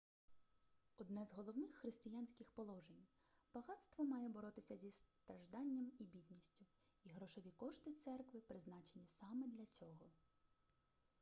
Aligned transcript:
одне 0.97 1.25
з 1.25 1.33
головних 1.33 1.71
християнських 1.75 2.49
положень 2.51 3.05
багатство 3.53 4.05
має 4.05 4.29
боротися 4.29 4.77
зі 4.77 4.91
стражданням 4.91 5.91
і 5.99 6.03
бідністю 6.05 6.65
і 7.03 7.09
грошові 7.09 7.51
кошти 7.51 7.91
церкви 7.93 8.41
призначені 8.47 9.07
саме 9.07 9.47
для 9.47 9.65
цього 9.65 10.11